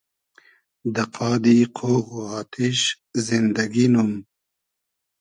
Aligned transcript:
دۂ 0.93 1.03
قادی 1.15 1.57
قۉغ 1.77 2.05
و 2.17 2.19
آتیش 2.39 2.79
زیندئگی 3.25 3.85
نوم 3.93 4.11